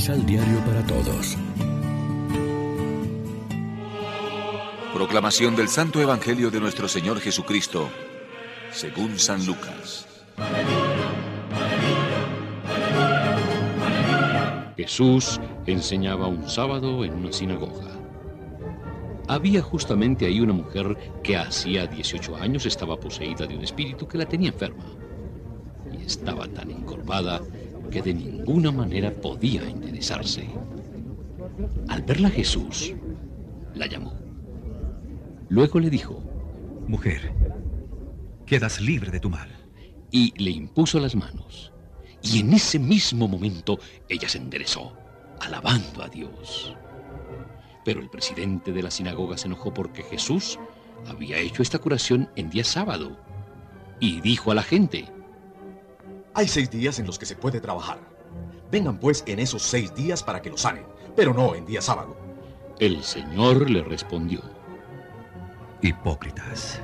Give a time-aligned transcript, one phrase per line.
[0.00, 1.36] misal diario para todos.
[4.94, 7.90] Proclamación del Santo Evangelio de nuestro Señor Jesucristo,
[8.72, 10.06] según San Lucas.
[14.74, 17.90] Jesús enseñaba un sábado en una sinagoga.
[19.28, 24.16] Había justamente ahí una mujer que hacía 18 años estaba poseída de un espíritu que
[24.16, 24.84] la tenía enferma.
[25.92, 27.42] Y estaba tan encorvada
[27.90, 30.48] que de ninguna manera podía enderezarse.
[31.88, 32.94] Al verla Jesús,
[33.74, 34.14] la llamó.
[35.48, 36.22] Luego le dijo,
[36.86, 37.32] Mujer,
[38.46, 39.48] quedas libre de tu mal.
[40.10, 41.72] Y le impuso las manos.
[42.22, 44.92] Y en ese mismo momento ella se enderezó,
[45.40, 46.74] alabando a Dios.
[47.84, 50.58] Pero el presidente de la sinagoga se enojó porque Jesús
[51.06, 53.16] había hecho esta curación en día sábado.
[54.00, 55.06] Y dijo a la gente,
[56.34, 57.98] Hay seis días en los que se puede trabajar.
[58.70, 60.84] Vengan pues en esos seis días para que lo sanen,
[61.16, 62.16] pero no en día sábado.
[62.78, 64.40] El Señor le respondió,
[65.82, 66.80] Hipócritas.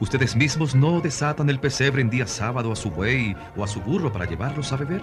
[0.00, 3.80] ¿Ustedes mismos no desatan el pesebre en día sábado a su buey o a su
[3.80, 5.02] burro para llevarlos a beber?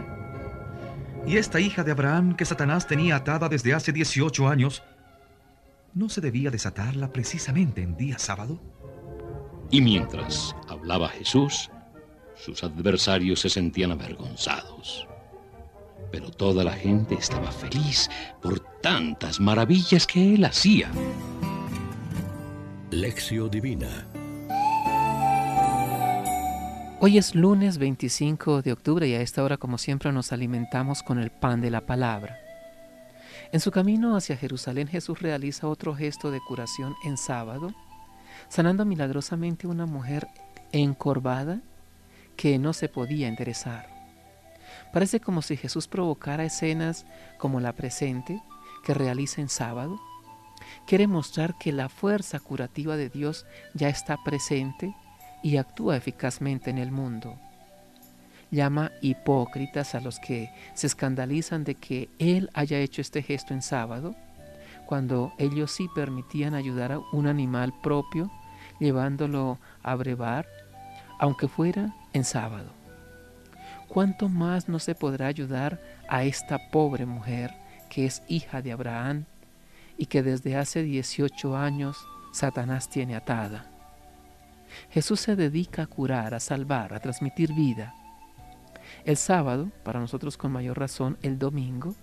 [1.25, 4.83] ¿Y esta hija de Abraham que Satanás tenía atada desde hace 18 años,
[5.93, 8.59] no se debía desatarla precisamente en día sábado?
[9.69, 11.69] Y mientras hablaba Jesús,
[12.43, 15.07] sus adversarios se sentían avergonzados.
[16.11, 18.09] Pero toda la gente estaba feliz
[18.41, 20.91] por tantas maravillas que él hacía.
[22.89, 24.07] Lección Divina
[26.99, 31.17] Hoy es lunes 25 de octubre y a esta hora como siempre nos alimentamos con
[31.19, 32.37] el pan de la palabra.
[33.51, 37.73] En su camino hacia Jerusalén Jesús realiza otro gesto de curación en sábado,
[38.49, 40.27] sanando milagrosamente a una mujer
[40.71, 41.61] encorvada
[42.41, 43.87] que no se podía enderezar.
[44.91, 47.05] Parece como si Jesús provocara escenas
[47.37, 48.41] como la presente
[48.83, 50.01] que realiza en sábado.
[50.87, 53.45] Quiere mostrar que la fuerza curativa de Dios
[53.75, 54.95] ya está presente
[55.43, 57.37] y actúa eficazmente en el mundo.
[58.49, 63.61] Llama hipócritas a los que se escandalizan de que Él haya hecho este gesto en
[63.61, 64.15] sábado,
[64.87, 68.31] cuando ellos sí permitían ayudar a un animal propio,
[68.79, 70.47] llevándolo a brevar,
[71.19, 72.71] aunque fuera en sábado.
[73.87, 77.53] ¿Cuánto más no se podrá ayudar a esta pobre mujer
[77.89, 79.25] que es hija de Abraham
[79.97, 81.97] y que desde hace 18 años
[82.31, 83.69] Satanás tiene atada?
[84.89, 87.93] Jesús se dedica a curar, a salvar, a transmitir vida.
[89.03, 91.95] El sábado, para nosotros con mayor razón el domingo,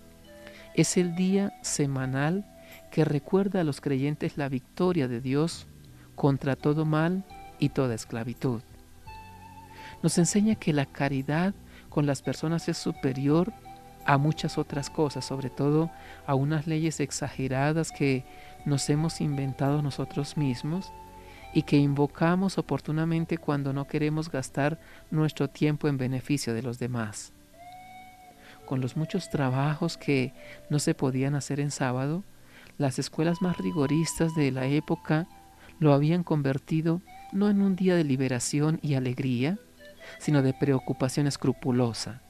[0.75, 2.45] es el día semanal
[2.91, 5.67] que recuerda a los creyentes la victoria de Dios
[6.15, 7.25] contra todo mal
[7.59, 8.61] y toda esclavitud.
[10.01, 11.53] Nos enseña que la caridad
[11.89, 13.51] con las personas es superior
[14.05, 15.91] a muchas otras cosas, sobre todo
[16.25, 18.25] a unas leyes exageradas que
[18.65, 20.91] nos hemos inventado nosotros mismos
[21.53, 24.79] y que invocamos oportunamente cuando no queremos gastar
[25.11, 27.33] nuestro tiempo en beneficio de los demás.
[28.65, 30.33] Con los muchos trabajos que
[30.69, 32.23] no se podían hacer en sábado,
[32.77, 35.27] las escuelas más rigoristas de la época
[35.79, 39.59] lo habían convertido no en un día de liberación y alegría,
[40.17, 42.21] sino de preocupación escrupulosa.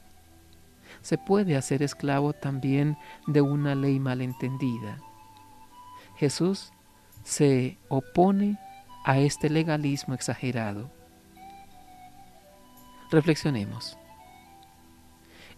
[1.02, 4.98] Se puede hacer esclavo también de una ley malentendida.
[6.16, 6.72] Jesús
[7.24, 8.58] se opone
[9.04, 10.90] a este legalismo exagerado.
[13.10, 13.96] Reflexionemos.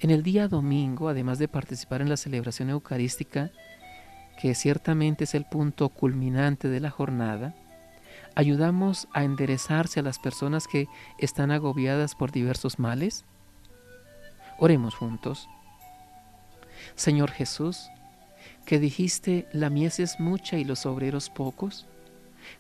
[0.00, 3.50] En el día domingo, además de participar en la celebración eucarística,
[4.40, 7.54] que ciertamente es el punto culminante de la jornada,
[8.34, 10.88] ayudamos a enderezarse a las personas que
[11.18, 13.24] están agobiadas por diversos males?
[14.58, 15.48] Oremos juntos.
[16.94, 17.88] Señor Jesús,
[18.66, 21.86] que dijiste, la mies es mucha y los obreros pocos,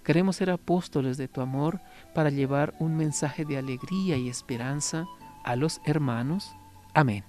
[0.04, 1.80] Queremos ser apóstoles de tu amor
[2.14, 5.06] para llevar un mensaje de alegría y esperanza
[5.44, 6.54] a los hermanos.
[6.94, 7.24] Amén.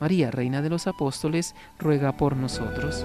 [0.00, 3.04] María, Reina de los Apóstoles, ruega por nosotros.